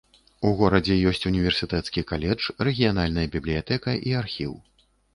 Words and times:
У 0.47 0.53
горадзе 0.61 0.95
ёсць 1.11 1.27
універсітэцкі 1.31 2.05
каледж, 2.13 2.49
рэгіянальная 2.71 3.29
бібліятэка 3.39 3.99
і 4.09 4.21
архіў. 4.27 4.61